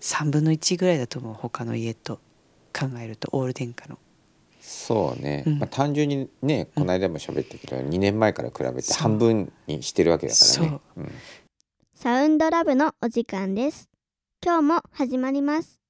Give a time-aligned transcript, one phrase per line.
[0.00, 2.20] 3分の1ぐらいだと思う他の家と
[2.78, 3.98] 考えるとオール電化の。
[4.60, 5.58] そうね、うん。
[5.58, 10.80] まあ、単純にねこの間も喋ったけど、2年前から比べて半分にしてるわけだからね。
[11.94, 13.88] サウンドラブのお時間です。
[14.44, 15.80] 今日も始まります。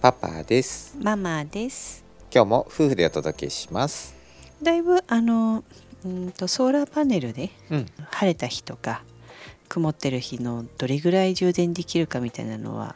[0.00, 0.96] パパです。
[1.00, 2.04] ママです。
[2.32, 4.14] 今日も夫婦でお届けします。
[4.62, 5.64] だいぶあの
[6.04, 9.02] うんとソーラーパネルでうん、晴れた日とか
[9.74, 12.94] 曇ってる日のどれぐらい充電できるかみたいなのは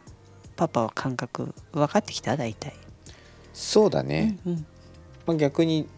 [0.54, 2.36] パパは感覚分かってきた？
[2.36, 2.72] 大体。
[3.52, 4.66] そうだね、うんうん。
[5.26, 5.88] まあ、逆に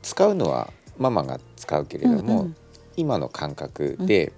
[0.00, 2.56] 使うのはママが使うけれども、うん
[2.96, 4.32] 今の感覚で、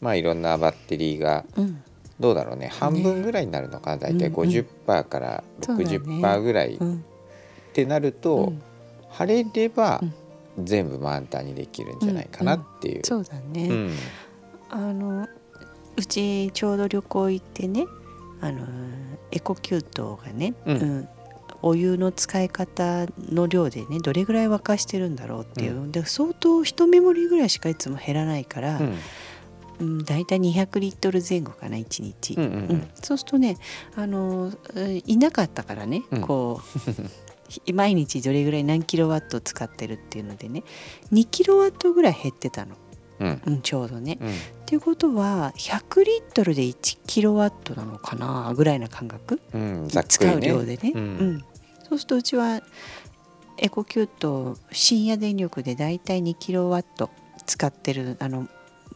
[0.00, 1.82] まあいろんなバッテリーがうん。
[2.20, 2.68] どうだろうね。
[2.68, 3.96] 半分ぐらいになるのかな？
[3.96, 4.34] 大体うん。
[4.34, 4.48] うん
[4.86, 7.04] 50%からそうだね60%ぐらいっうん
[7.72, 8.62] てなると、うん。
[9.10, 10.14] 晴れればうん。
[10.64, 13.04] 全部満タンにできるんじゃないかなっていう。
[13.04, 13.90] そうだね、うん
[14.70, 15.26] あの
[15.96, 17.86] うちちょうど旅行行ってね
[18.40, 18.66] あの
[19.30, 21.08] エコキュートがね、うん。
[21.62, 28.94] お湯の使い方の量でねどれぐらい沸かしてるんだろうっていう、で相当一目盛りぐらいしかいつも減らないから、うん。
[29.78, 32.88] うん、大体200リットル前後かな1日、うんうんうん。
[33.02, 33.56] そうするとね
[33.96, 36.20] あのえいなかったからね、うん。
[36.20, 36.60] こ
[37.66, 40.62] う毎日どれぐらい何キロワット使ってるっていうのでね
[41.12, 42.76] 2キロワットぐらい減ってたの、
[43.18, 43.42] うん。
[43.44, 44.18] うん、ちょうどね。
[44.66, 51.36] うんっていうことは100リットルで1キロワットなのかなぐらいな感覚、うんざっく使う量でね、ううん。
[51.36, 51.44] ん
[51.88, 52.60] そうするとうちは
[53.58, 57.10] エコキュート深夜電力でだいたい2キロワット
[57.46, 58.48] 使ってるあの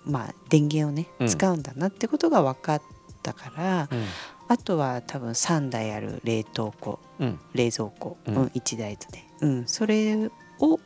[0.05, 1.29] まあ電源をねうん。
[1.29, 2.83] 使うんだなってことが分かっ
[3.23, 4.05] たから、うん。
[4.49, 7.39] あとは多分3台ある冷凍庫うん。
[7.55, 10.17] 冷蔵庫、ううんん1台とね、うん、それ
[10.59, 10.81] を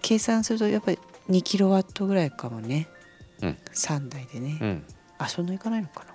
[0.00, 2.99] 計算するとやっぱり2キロワットぐらいかもね、うん
[3.40, 4.84] 3台でね、うん。
[5.18, 6.14] あそんないかないのかな。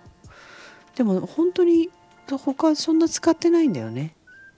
[0.95, 1.89] でも本当に
[2.27, 4.15] 他そんな使ってないんだよね。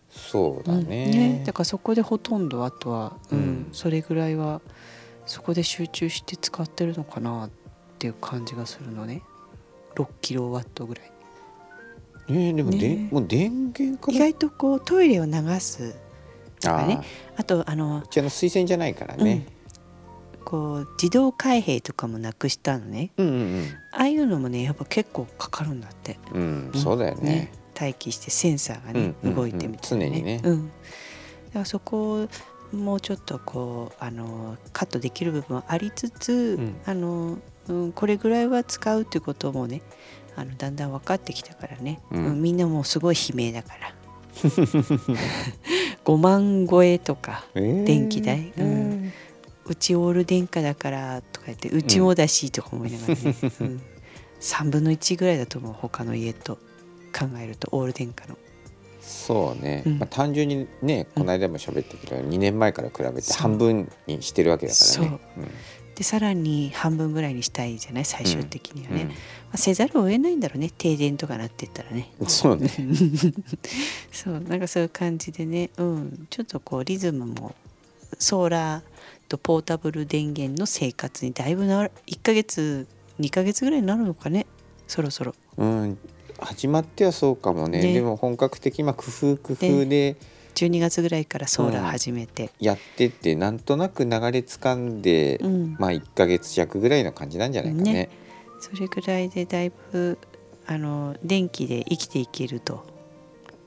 [0.10, 0.88] そうだうん。
[0.88, 3.68] ね,、だからそこでほとんどあとは、うんうん。
[3.72, 4.62] それぐらいは
[5.26, 7.50] そこで集中して使ってるのかなっ
[8.00, 9.22] ていう感じがするのね。
[9.96, 11.12] 6キロワットぐらい。
[12.32, 13.10] ねでもで、ね。
[13.12, 14.18] もう電源から？
[14.18, 15.96] 意外とこうトイレを流す
[16.60, 17.02] とかね。
[17.36, 19.46] あとあのうちあの水洗じゃないからね、
[20.48, 23.12] こう自動開閉とかもなくしたのね。
[23.18, 26.18] うん、うんああいうのもねやっぱ結構かかるんだって。
[26.34, 26.80] うんうん。
[26.80, 27.52] そうだよね。
[27.78, 29.36] 待機してセンサーがね、うんうんうん。
[29.36, 30.40] 動いてみたいな、常にね。
[30.46, 32.28] うん、だからそこを
[32.74, 36.76] もうちょっとこうあのカットできる部分はありつつ、うん。
[36.86, 39.82] あのうん、これぐらいは使うっていうこともね
[40.38, 42.26] あのだんだん分かってきたからね、うん。
[42.26, 43.94] うんみんなもうすごい悲鳴だから。
[46.06, 47.84] 5万超えとかえー。
[47.84, 48.54] 電気代。
[48.58, 49.12] うん
[49.68, 53.82] うちオール電化だからとか言ってうちもだしとか思いながらね、うん、
[54.40, 56.58] 3分の1ぐらいだと思う他の家と
[57.18, 58.38] 考えるとオール電化の。
[59.02, 60.00] そうね、うん。
[60.00, 65.20] まあ、単純にねこの間も喋ったけど、2年前から比べて半分にしてるわけだからね。
[65.96, 69.08] でさらに半分ぐらいにしたいじゃない最終的にはね、うん。
[69.08, 69.14] ま
[69.54, 72.12] あ、せざるを得ないんだろうね停電とかなってったらね。
[72.20, 72.70] うんそうね。
[74.12, 75.70] そうなんかそういう感じでね。
[75.78, 76.28] うん。
[76.30, 77.56] ちょっとこうリズムも
[78.20, 78.84] ソーラー
[79.28, 82.88] とポータブル電源の生活にだいぶな1ヶ月
[83.20, 84.46] 2ヶ月ぐらいになるのかね
[84.88, 85.36] そろそろ。
[85.58, 85.98] うん、
[86.40, 87.82] 始まってはそうかもね。
[87.82, 87.94] ね。
[87.94, 90.16] でも本格的な工夫工夫で。
[90.56, 95.76] 12月ぐらいからソーラー始めて、やってって、なんとなく流れつかんで、うん。
[95.78, 97.94] まあ1ヶ月弱ぐらいの感じなんじゃないかね。
[97.94, 98.10] ね。
[98.60, 100.18] それぐらいでだいぶ
[100.66, 102.88] あの電気で生きていけると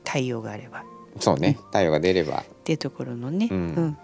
[0.04, 0.82] 太陽があれば。
[1.20, 1.58] そうね。
[1.66, 2.40] 太陽が出れば。
[2.40, 3.56] っていうところのね、うん。
[3.56, 3.98] うん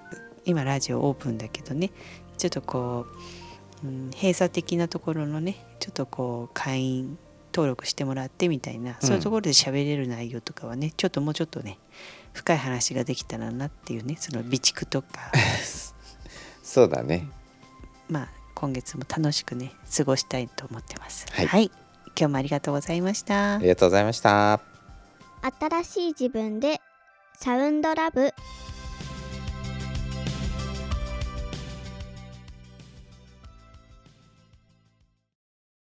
[0.47, 1.91] 今ラジオオープンだけどね
[2.39, 3.07] ちょっとこ
[3.85, 7.19] う、うん、閉鎖的なところのねちょっとこう会員
[7.53, 11.79] 登録してもらってみたいな、そういうところで喋れる内容とかはねちょっともうちょっとね
[12.35, 15.33] 深い話ができたらなっていうねその備蓄とか
[16.63, 17.27] そうだね
[18.11, 21.27] まあ今月も楽しくね過ごしたいと思ってます。
[21.33, 21.71] はい
[22.19, 23.59] 今日もありがとうございましたあ。
[23.59, 24.61] りがとうございました。
[25.61, 26.81] 新しい自分で
[27.39, 28.33] サウンドラブ